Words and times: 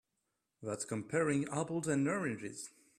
That's 0.63 0.83
comparing 0.83 1.47
apples 1.49 1.87
and 1.87 2.07
oranges. 2.07 2.71